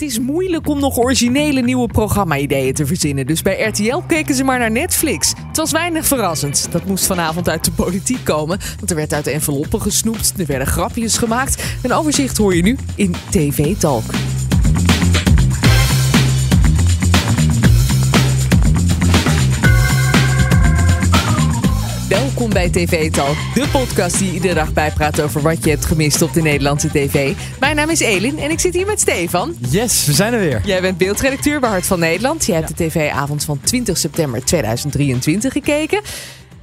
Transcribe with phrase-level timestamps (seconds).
[0.00, 3.26] Het is moeilijk om nog originele nieuwe programma-ideeën te verzinnen.
[3.26, 5.32] Dus bij RTL keken ze maar naar Netflix.
[5.46, 6.68] Het was weinig verrassend.
[6.70, 8.58] Dat moest vanavond uit de politiek komen.
[8.76, 10.32] Want er werd uit de enveloppen gesnoept.
[10.36, 11.64] Er werden grapjes gemaakt.
[11.82, 14.04] Een overzicht hoor je nu in TV Talk.
[22.40, 26.22] Welkom bij TV Talk, de podcast die iedere dag bijpraat over wat je hebt gemist
[26.22, 27.36] op de Nederlandse tv.
[27.58, 29.56] Mijn naam is Elin en ik zit hier met Stefan.
[29.70, 30.60] Yes, we zijn er weer.
[30.64, 32.46] Jij bent beeldredacteur bij Hart van Nederland.
[32.46, 36.00] Jij hebt de tv-avond van 20 september 2023 gekeken.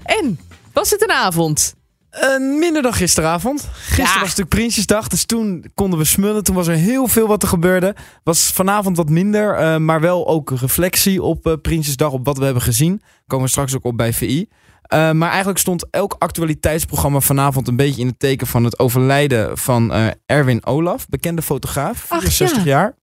[0.03, 0.39] En,
[0.73, 1.75] was het een avond?
[2.09, 3.69] Een minder dan gisteravond.
[3.73, 4.11] Gisteren Ja.
[4.13, 6.43] was natuurlijk Prinsjesdag, dus toen konden we smullen.
[6.43, 7.95] Toen was er heel veel wat er gebeurde.
[8.23, 12.43] Was vanavond wat minder, eh, maar wel ook reflectie op eh, Prinsjesdag, op wat we
[12.43, 13.01] hebben gezien.
[13.27, 14.47] Komen we straks ook op bij VI.
[14.87, 19.57] Eh, maar eigenlijk stond elk actualiteitsprogramma vanavond een beetje in het teken van het overlijden
[19.57, 22.63] van eh, Erwin Olaf, bekende fotograaf, Ach, 64 ja.
[22.63, 22.95] jaar.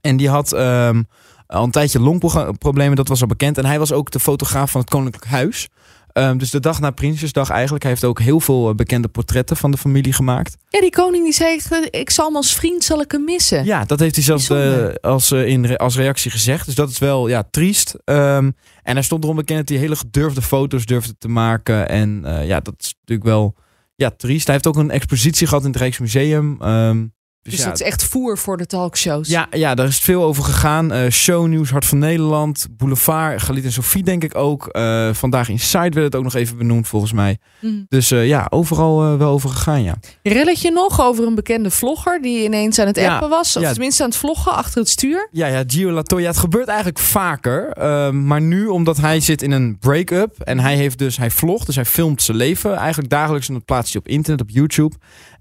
[0.00, 1.02] En die had ehm,
[1.46, 3.58] al een tijdje longproblemen, dat was al bekend.
[3.58, 5.68] En hij was ook de fotograaf van het Koninklijk Huis.
[6.12, 7.82] Ehm, dus de dag na Prinsjesdag eigenlijk.
[7.82, 10.56] Hij heeft ook heel veel eh, bekende portretten van de familie gemaakt.
[10.68, 13.64] Ja, die koning die zei, ik zal hem als vriend zal ik hem missen.
[13.64, 16.66] Ja, dat heeft hij zelfs eh, als, eh, in als reactie gezegd.
[16.66, 17.94] Dus dat is wel ja, triest.
[18.04, 18.50] Ehm,
[18.82, 21.88] en hij stond erom bekend dat hij hele gedurfde foto's durfde te maken.
[21.88, 23.54] En eh, ja, dat is natuurlijk wel
[23.94, 24.44] ja, triest.
[24.44, 26.56] Hij heeft ook een expositie gehad in het Rijksmuseum.
[26.60, 27.06] Ehm,
[27.42, 29.28] dus Dus ja, dat is echt voer voor de talkshows.
[29.28, 30.92] ja, ja, daar is veel over gegaan.
[30.92, 34.66] Eh shownieuws, Hart van Nederland, Boulevard, Galit en Sophie denk ik ook.
[34.66, 37.38] Eh, Vandaag in Side werd het ook nog even benoemd volgens mij.
[37.60, 37.86] Mm.
[37.88, 39.94] Dus eh, ja, overal wel over gegaan, ja.
[40.22, 43.56] Relletje nog over een bekende vlogger die ineens aan het Ja, appen was.
[43.56, 43.70] Of ja.
[43.72, 45.28] tenminste aan het vloggen achter het stuur.
[45.32, 46.26] Ja, ja, Gio Latoya.
[46.26, 47.68] Het gebeurt eigenlijk vaker.
[47.72, 50.40] ehm, maar nu, omdat hij zit in een break-up.
[50.40, 52.76] En hij heeft dus, hij vlogt, dus hij filmt zijn leven.
[52.76, 54.96] Eigenlijk dagelijks en dat plaatst hij op internet, op YouTube.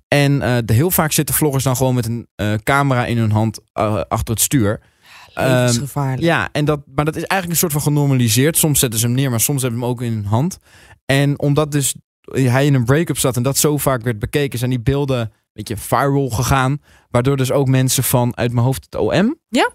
[0.09, 3.31] En eh, de, heel vaak zitten vloggers dan gewoon met een eh, camera in hun
[3.31, 4.79] hand eh, achter het stuur.
[5.33, 6.21] Ehm, Levensgevaarlijk.
[6.21, 8.57] ja, en dat, maar dat is eigenlijk een soort van genormaliseerd.
[8.57, 10.57] Soms zetten ze hem neer, maar soms hebben ze hem ook in hun hand.
[11.05, 11.95] En omdat dus
[12.31, 15.29] hij in een break-up zat en dat zo vaak werd bekeken, zijn die beelden een
[15.53, 16.81] beetje viral gegaan.
[17.09, 19.71] Waardoor dus ook mensen van uit mijn hoofd het OM Ja.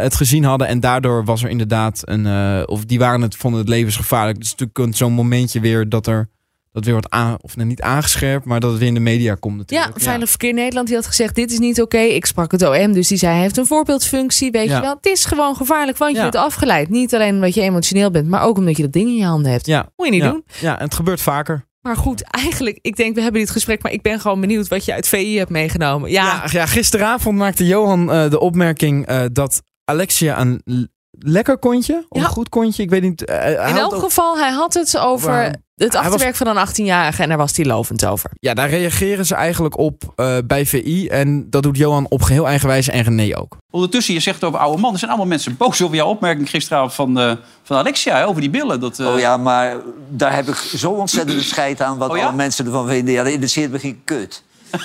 [0.00, 0.66] het gezien hadden.
[0.66, 2.26] En daardoor was er inderdaad een.
[2.68, 4.38] of die waren het, vonden het levensgevaarlijk.
[4.38, 6.28] Dus natuurlijk zo'n momentje weer dat er.
[6.76, 9.34] Dat weer wordt aan, of nou, niet aangescherpt, maar dat het weer in de media
[9.34, 10.04] komt Ja, natuurlijk.
[10.04, 11.98] Veilig Verkeer Nederland die had gezegd: Dit is niet oké.
[11.98, 14.50] Ik sprak het OM, dus die zei: Hij heeft een voorbeeldfunctie.
[14.50, 14.74] Weet Ja.
[14.76, 16.22] je wel, het is gewoon gevaarlijk, want je Ja.
[16.22, 16.88] bent afgeleid.
[16.88, 19.52] Niet alleen omdat je emotioneel bent, maar ook omdat je dat ding in je handen
[19.52, 19.66] hebt.
[19.66, 20.44] Ja, Moet je niet ja, doen.
[20.60, 21.64] ja, en het gebeurt vaker.
[21.80, 24.84] Maar goed, eigenlijk, ik denk, we hebben dit gesprek, maar ik ben gewoon benieuwd wat
[24.84, 26.10] je uit VI hebt meegenomen.
[26.10, 30.86] Ja, Ja, ja, gisteravond maakte Johan eh, de opmerking eh, dat Alexia l-
[31.18, 32.26] lekker kontje, of Ja.
[32.28, 33.24] goed kontje, ik weet niet.
[33.24, 35.32] eh, in elk ook- geval, hij had het over
[35.76, 38.30] het was- achterwerk van een 18-jarige en daar was hij lovend over.
[38.40, 42.46] Ja, daar reageren ze eigenlijk op eh, bij VI en dat doet Johan op geheel
[42.46, 43.56] eigen wijze en René ook.
[43.70, 44.92] Ondertussen, je zegt over oude man.
[44.92, 48.16] Er zijn allemaal mensen boos over jouw opmerking gisteravond van, eh, van Alexia.
[48.16, 48.80] hè, Over die billen.
[48.80, 49.76] Dat, eh, Oh ja, maar
[50.10, 52.26] daar heb ik zo ontzettend scheid aan wat Oh ja?
[52.26, 53.14] alle mensen ervan vinden.
[53.14, 54.42] Ja, dat interesseert me geen kut.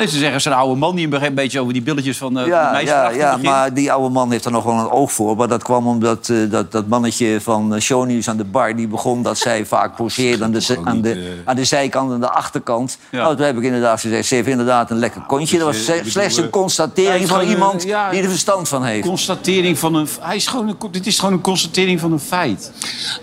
[0.00, 2.52] Nee, ze zeggen, zo'n oude man die een beetje over die billetjes van, eh van
[2.52, 3.42] Ja, meisjes ja, ja, begint.
[3.42, 5.36] maar die oude man heeft er nog wel een oog voor.
[5.36, 8.76] Maar dat kwam omdat eh, dat, dat mannetje van eh, Shownieuws aan de bar...
[8.76, 12.30] die begon dat zij vaak poseerde aan de, aan, de, aan de zijkant en de
[12.30, 12.98] achterkant.
[13.10, 13.22] Ja.
[13.22, 15.58] Nou, toen heb ik inderdaad gezegd, ze heeft inderdaad een lekker kontje.
[15.58, 19.06] Dat was slechts bedoel, een constatering van iemand ja, die er verstand van heeft.
[19.06, 20.08] Constatering van een...
[20.20, 22.72] Hij is gewoon een, dit is gewoon een constatering van een feit.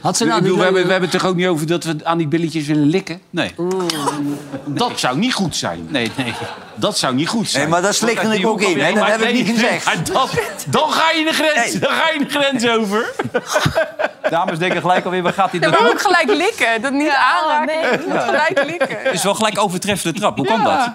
[0.01, 1.83] Had ze Ik nou bedoel, we, hebben, we hebben het toch ook niet over dat
[1.83, 3.19] we aan die billetjes willen likken?
[3.29, 3.53] Nee.
[4.65, 5.87] Dat zou niet goed zijn.
[5.89, 6.33] Nee, nee.
[6.77, 7.69] Dat zou niet goed zijn.
[7.69, 8.93] Nee, maar slikte Want uit ik ook in, hè?
[8.93, 9.85] Dat heb ik niet gezegd.
[10.13, 10.29] dat-
[10.67, 13.11] dan ga je de grens, dan ga je de grens over.
[14.29, 15.89] Dames denken gelijk alweer, waar gaat dit Ja, naartoe?
[15.89, 16.81] ook gelijk likken.
[16.81, 18.09] Dat niet aanraken.
[18.09, 18.97] Nee, gelijk likken.
[19.03, 20.37] Het is wel gelijk overtreffende trap.
[20.37, 20.89] Hoe kan dat?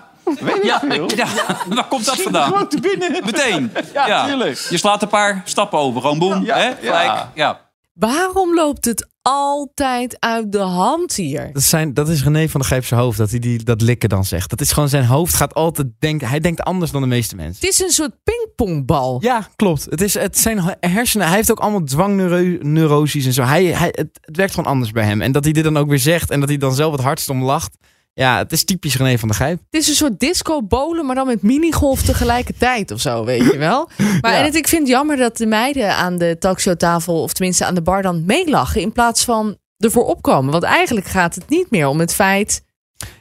[0.63, 0.81] Ja,
[1.17, 1.27] ja,
[1.69, 2.49] waar komt dat vandaan?
[2.49, 3.11] Gewoon te binnen.
[3.25, 3.73] Meteen.
[3.93, 4.27] Ja.
[4.69, 6.01] Je slaat een paar stappen over.
[6.01, 6.45] Gewoon boem.
[6.45, 6.67] Ja, hè?
[6.67, 6.75] ja.
[6.81, 7.25] Gelijk.
[7.35, 7.61] Ja.
[7.95, 11.53] Waarom loopt het altijd uit de hand hier?
[11.53, 14.09] Dat, zijn, dat is René van der Gijp zijn hoofd, dat hij die, dat likken
[14.09, 14.51] dan zegt.
[14.51, 17.67] Dat is gewoon zijn hoofd gaat altijd denken, hij denkt anders dan de meeste mensen.
[17.67, 19.23] Het is een soort pingpongbal.
[19.23, 19.85] Ja, klopt.
[19.85, 21.27] Het, is, het zijn hersenen.
[21.27, 23.43] Hij heeft ook allemaal dwangneuroses en zo.
[23.43, 25.21] Hij, hij, het, het werkt gewoon anders bij hem.
[25.21, 27.29] En dat hij dit dan ook weer zegt en dat hij dan zelf het hardst
[27.29, 27.77] om lacht.
[28.15, 29.59] Ja, het is typisch René van der Gijp.
[29.71, 33.89] Het is een soort disco-bolen, maar dan met minigolf tegelijkertijd of zo, weet je wel.
[34.21, 34.39] Maar Ja.
[34.39, 37.75] en het, ik vind het jammer dat de meiden aan de talkshowtafel, of tenminste aan
[37.75, 40.53] de bar, dan meelachen in plaats van ervoor opkomen.
[40.53, 42.63] Want eigenlijk gaat het niet meer om het feit.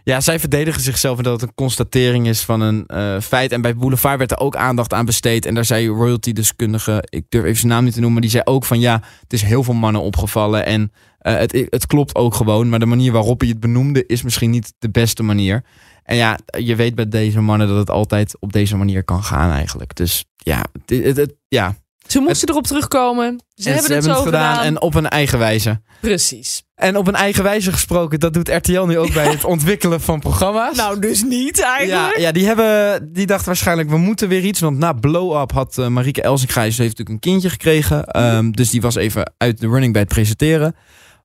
[0.03, 3.51] Ja, zij verdedigen zichzelf en dat het een constatering is van een eh, feit.
[3.51, 5.45] En bij Boulevard werd er ook aandacht aan besteed.
[5.45, 8.43] En daar zei royalty-deskundige, ik durf even zijn naam niet te noemen, maar die zei
[8.45, 10.65] ook van ja, het is heel veel mannen opgevallen.
[10.65, 14.21] En eh, het, het klopt ook gewoon, maar de manier waarop hij het benoemde is
[14.21, 15.63] misschien niet de beste manier.
[16.03, 19.51] En ja, je weet bij deze mannen dat het altijd op deze manier kan gaan
[19.51, 19.95] eigenlijk.
[19.95, 21.75] Dus ja, het, het, het- ja.
[22.11, 23.43] Ze moesten erop terugkomen.
[23.55, 24.63] Ze En hebben het zo gedaan.
[24.63, 25.81] en op een eigen wijze.
[26.01, 26.63] Precies.
[26.75, 30.19] En op een eigen wijze gesproken, dat doet RTL nu ook bij het ontwikkelen van
[30.19, 30.77] programma's.
[30.77, 32.17] Nou, dus niet ja, eigenlijk.
[32.17, 34.59] ja, die, hebben, die dachten waarschijnlijk, we moeten weer iets.
[34.59, 38.05] Want na Blow Up had eh, Marieke Elsinga, heeft natuurlijk een kindje gekregen.
[38.05, 40.75] Ehm, dus die was even uit de running bij het presenteren.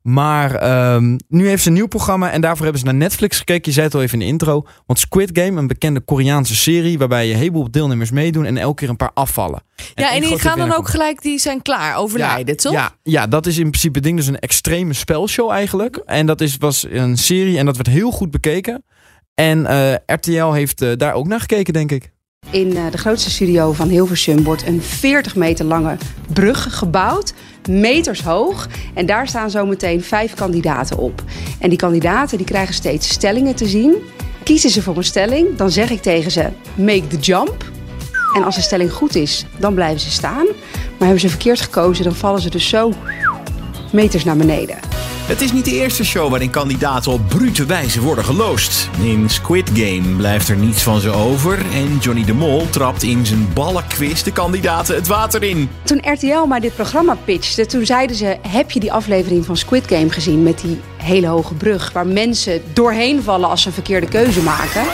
[0.07, 3.63] Maar ehm, nu heeft ze een nieuw programma en daarvoor hebben ze naar Netflix gekeken.
[3.65, 4.67] Je zei het al even in de intro.
[4.87, 6.99] Want Squid Game, een bekende Koreaanse serie...
[6.99, 9.63] waarbij je een heleboel deelnemers meedoen en elke keer een paar afvallen.
[9.95, 12.73] Ja, en die gaan dan ook gelijk, die zijn klaar, overlijden, toch?
[12.73, 14.17] Ja, ja, dat is in principe het ding.
[14.17, 15.97] Dus een extreme spelshow eigenlijk.
[15.97, 18.85] En dat is, was een serie en dat werd heel goed bekeken.
[19.35, 22.15] En eh, RTL heeft eh, daar ook naar gekeken, denk ik.
[22.51, 25.97] In eh, de grootste studio van Hilversum wordt een 40 meter lange
[26.33, 27.35] brug gebouwd.
[27.69, 28.69] Meters hoog.
[28.95, 31.23] En daar staan zometeen vijf kandidaten op.
[31.59, 33.95] En die kandidaten die krijgen steeds stellingen te zien.
[34.43, 37.65] Kiezen ze voor een stelling, dan zeg ik tegen ze: make the jump.
[38.35, 40.47] En als de stelling goed is, dan blijven ze staan.
[40.99, 42.93] Maar hebben ze verkeerd gekozen, dan vallen ze dus zo
[43.93, 44.96] meters naar beneden.
[45.27, 48.89] Het is niet de eerste show waarin kandidaten op brute wijze worden geloosd.
[49.03, 53.27] In Squid Game blijft er niets van ze over en Johnny de Mol trapt in
[53.27, 55.71] zijn ballenquiz de kandidaten het water in.
[55.83, 59.87] Toen RTL mij dit programma pitchte, toen zeiden ze: Heb je die aflevering van Squid
[59.87, 64.09] Game gezien met die hele hoge brug waar mensen doorheen vallen als ze een verkeerde
[64.09, 64.85] keuze maken?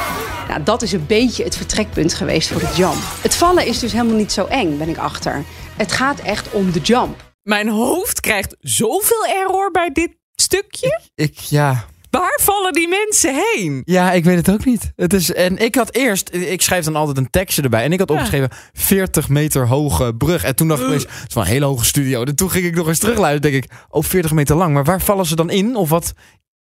[0.48, 3.02] Nou, dat is een beetje het vertrekpunt geweest voor de jump.
[3.20, 5.44] Het vallen is dus helemaal niet zo eng, ben ik achter.
[5.76, 7.30] Het gaat echt om de jump.
[7.42, 10.20] Mijn hoofd krijgt zoveel error bij dit
[10.58, 11.00] stukje.
[11.14, 11.84] Ik, ja.
[12.10, 13.82] Waar vallen die mensen heen?
[13.84, 14.92] Ja, ik weet het ook niet.
[14.96, 17.84] Het is, en ik had eerst, ik schrijf dan altijd een tekstje erbij.
[17.84, 18.14] En ik had Ja.
[18.14, 20.44] opgeschreven 40 meter hoge brug.
[20.44, 22.24] En toen dacht ik het is wel een hele hoge studio.
[22.24, 23.52] En toen ging ik nog eens terugluisteren.
[23.52, 24.74] denk ik, oh 40 meter lang.
[24.74, 25.76] Maar waar vallen ze dan in?
[25.76, 26.12] Of wat?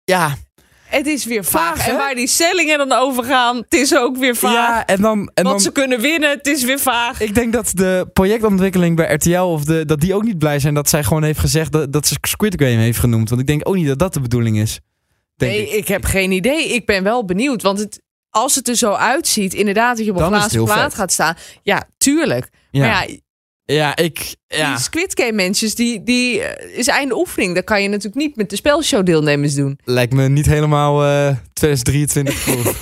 [0.05, 0.37] Ja,
[0.87, 1.89] Het is weer vaag.
[1.89, 4.53] En waar die stellingen dan over gaan, het is ook weer vaag.
[4.53, 5.31] ja en dan...
[5.35, 7.21] En Wat dan ze kunnen winnen, het is weer vaag.
[7.21, 10.75] Ik denk dat de projectontwikkeling bij RTL of de, dat die ook niet blij zijn
[10.75, 13.29] dat zij gewoon heeft gezegd dat, dat ze Squid Game heeft genoemd.
[13.29, 14.81] Want ik denk ook niet dat dat de bedoeling is.
[15.37, 15.75] Denk nee, ik.
[15.75, 15.89] ik.
[15.89, 16.69] heb geen idee.
[16.69, 17.63] Ik ben wel benieuwd.
[17.63, 20.95] Want het, als het er zo uitziet, inderdaad, dat je op een glazen plaat vet.
[20.95, 21.37] gaat staan.
[21.63, 22.49] Ja, tuurlijk.
[22.71, 22.81] Ja.
[22.81, 23.17] Maar ja,
[23.67, 24.37] Ja, ik.
[24.49, 24.75] Ja.
[24.75, 27.55] die Squid Game mensen, die, die eh, is einde oefening.
[27.55, 29.79] Dat kan je natuurlijk niet met de spelshow deelnemers doen.
[29.85, 32.75] Lijkt me niet helemaal eh 2023 goed.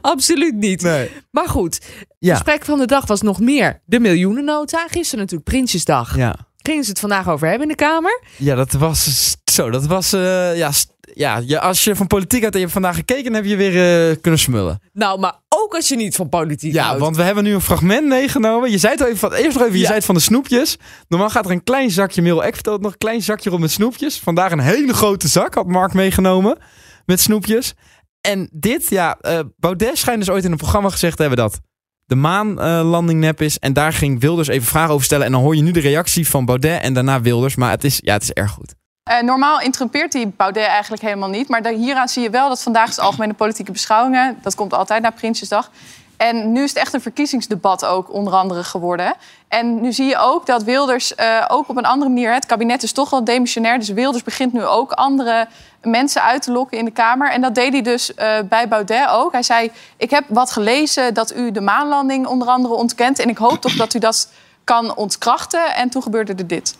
[0.00, 0.82] Absoluut niet.
[0.82, 1.10] nee.
[1.30, 1.80] Maar goed,
[2.18, 2.34] Ja.
[2.34, 4.86] gesprek van de dag was nog meer de miljoenennota.
[4.88, 6.16] Gisteren natuurlijk Prinsjesdag.
[6.16, 6.36] Ja.
[6.56, 8.22] Gingen ze het vandaag over hebben in de Kamer?
[8.36, 9.70] ja, dat was zo.
[9.70, 10.12] Dat was.
[10.12, 10.70] eh, ja,
[11.14, 13.56] ja, je, als je van politiek uit en je hebt vandaag gekeken, dan heb je
[13.56, 14.80] weer kunnen smullen.
[14.92, 15.34] Nou, maar
[15.72, 17.00] ook als je niet van politiek Ja, houdt.
[17.00, 18.70] want we hebben nu een fragment meegenomen.
[18.70, 19.84] Je zei het al even van, eerst nog even, je Ja.
[19.84, 20.76] zei het van de snoepjes.
[21.08, 22.44] Normaal gaat er een klein zakje meel.
[22.44, 24.18] Ik vertelde nog een klein zakje rond met snoepjes.
[24.18, 26.58] Vandaag een hele grote zak had Mark meegenomen
[27.06, 27.74] met snoepjes.
[28.20, 31.60] En dit, ja, eh, Baudet schijnt dus ooit in een programma gezegd te hebben dat
[32.06, 33.58] de maanlanding nep is.
[33.58, 35.26] En daar ging Wilders even vragen over stellen.
[35.26, 37.56] En dan hoor je nu de reactie van Baudet en daarna Wilders.
[37.56, 38.74] Maar het is, ja, het is erg goed.
[39.02, 41.48] Eh, normaal interrumpeert die Baudet eigenlijk helemaal niet.
[41.48, 44.38] Maar hieraan zie je wel dat vandaag is de algemene politieke beschouwingen.
[44.42, 45.70] Dat komt altijd na Prinsjesdag.
[46.16, 49.14] En nu is het echt een verkiezingsdebat ook onder andere geworden.
[49.48, 52.32] En nu zie je ook dat Wilders eh, ook op een andere manier...
[52.32, 53.78] Het kabinet is toch wel demissionair.
[53.78, 55.48] Dus Wilders begint nu ook andere
[55.80, 57.30] mensen uit te lokken in de Kamer.
[57.30, 59.32] En dat deed hij dus eh, bij Baudet ook.
[59.32, 63.18] Hij zei, ik heb wat gelezen dat u de maanlanding onder andere ontkent.
[63.18, 64.32] En ik hoop toch dat u dat
[64.64, 65.74] kan ontkrachten.
[65.74, 66.76] En toen gebeurde er dit.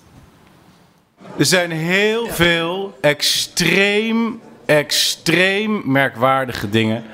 [1.38, 7.04] Er zijn heel veel extreem, extreem merkwaardige dingen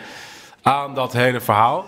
[0.62, 1.86] aan dat hele verhaal.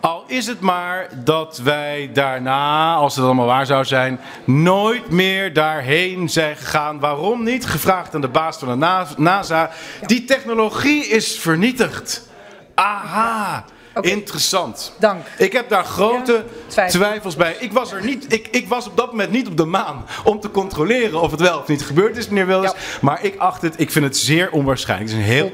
[0.00, 5.52] Al is het maar dat wij daarna, als het allemaal waar zou zijn, nooit meer
[5.52, 7.00] daarheen zijn gegaan.
[7.00, 7.66] Waarom niet?
[7.66, 9.70] Gevraagd aan de baas van de Na- NASA.
[10.06, 12.28] Die technologie is vernietigd.
[12.74, 13.64] Aha.
[14.00, 14.92] Interessant.
[14.98, 15.26] Dank.
[15.38, 17.00] Ik heb daar grote twijfel.
[17.00, 17.56] twijfels bij.
[17.58, 20.40] Ik was, er niet, ik, ik was op dat moment niet op de maan om
[20.40, 22.72] te controleren of het wel of niet gebeurd is, meneer Wilders.
[23.00, 25.10] Maar ik acht het, ik vind het zeer onwaarschijnlijk.
[25.10, 25.52] Het is een heel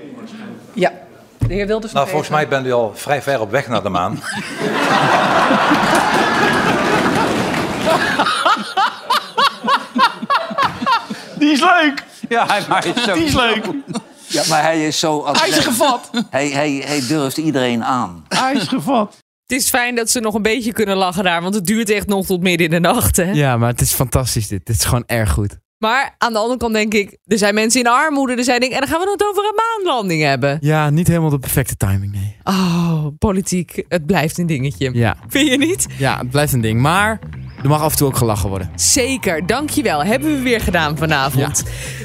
[0.73, 0.93] Ja,
[1.39, 1.93] de heer Wilders.
[1.93, 4.23] Nou, volgens mij bent u al vrij ver op weg naar de maan.
[11.39, 12.05] Die is leuk!
[12.29, 13.15] Ja, maar hij.
[13.15, 13.67] Die is leuk!
[14.31, 15.27] Ja, maar hij is zo...
[15.33, 16.11] Hij is gevat!
[16.31, 18.25] Hij, hij, hij durft iedereen aan.
[18.29, 19.17] Hij is gevat!
[19.47, 21.43] Het is fijn dat ze nog een beetje kunnen lachen daar.
[21.43, 23.17] Want het duurt echt nog tot midden in de nacht.
[23.17, 23.31] Hè?
[23.31, 24.67] Ja, maar het is fantastisch dit.
[24.67, 25.57] Dit is gewoon erg goed.
[25.79, 27.19] Maar aan de andere kant denk ik...
[27.27, 28.35] Er zijn mensen in armoede.
[28.35, 30.59] Er zijn dingen, en dan gaan we het over een maanlanding hebben.
[30.61, 32.37] Ja, niet helemaal de perfecte timing, nee.
[32.45, 33.85] Oh, politiek.
[33.89, 34.91] Het blijft een dingetje.
[34.93, 35.87] Ja, Vind je niet?
[35.99, 36.81] ja het blijft een ding.
[36.81, 37.19] Maar
[37.63, 38.71] er mag af en toe ook gelachen worden.
[38.75, 40.05] Zeker, dankjewel.
[40.05, 41.63] Hebben we weer gedaan vanavond.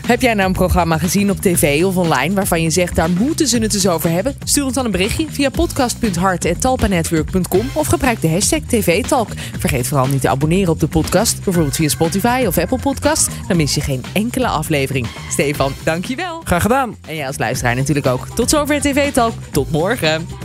[0.08, 3.48] Heb jij nou een programma gezien op tv of online waarvan je zegt daar moeten
[3.48, 4.36] ze het eens over hebben?
[4.44, 9.30] Stuur ons dan een berichtje via podcast.hart.talpanetwork.com of gebruik de hashtag TV-talk.
[9.60, 13.30] Vergeet vooral niet te abonneren op de podcast, bijvoorbeeld via Spotify of Apple Podcast.
[13.48, 15.08] Dan mis je geen enkele aflevering.
[15.30, 16.42] Stefan, dankjewel.
[16.44, 16.96] Graag gedaan.
[17.08, 18.28] En jij als luisteraar natuurlijk ook.
[18.36, 19.34] Tot zover TV-talk.
[19.52, 20.45] Tot morgen.